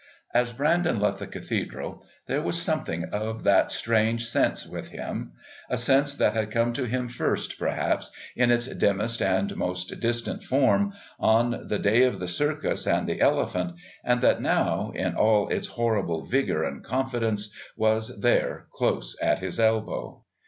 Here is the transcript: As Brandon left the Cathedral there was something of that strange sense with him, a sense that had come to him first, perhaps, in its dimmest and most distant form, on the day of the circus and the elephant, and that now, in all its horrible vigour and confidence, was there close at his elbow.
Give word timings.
As 0.33 0.51
Brandon 0.51 0.99
left 0.99 1.19
the 1.19 1.27
Cathedral 1.27 2.03
there 2.25 2.41
was 2.41 2.59
something 2.59 3.03
of 3.11 3.43
that 3.43 3.71
strange 3.71 4.25
sense 4.25 4.65
with 4.65 4.89
him, 4.89 5.33
a 5.69 5.77
sense 5.77 6.15
that 6.15 6.33
had 6.33 6.49
come 6.49 6.73
to 6.73 6.85
him 6.85 7.07
first, 7.07 7.59
perhaps, 7.59 8.09
in 8.35 8.49
its 8.49 8.65
dimmest 8.65 9.21
and 9.21 9.55
most 9.55 9.99
distant 9.99 10.41
form, 10.43 10.93
on 11.19 11.67
the 11.67 11.77
day 11.77 12.01
of 12.01 12.19
the 12.19 12.27
circus 12.27 12.87
and 12.87 13.07
the 13.07 13.21
elephant, 13.21 13.73
and 14.03 14.21
that 14.21 14.41
now, 14.41 14.91
in 14.95 15.13
all 15.13 15.47
its 15.49 15.67
horrible 15.67 16.25
vigour 16.25 16.63
and 16.63 16.83
confidence, 16.83 17.53
was 17.77 18.19
there 18.21 18.65
close 18.71 19.15
at 19.21 19.37
his 19.37 19.59
elbow. 19.59 20.23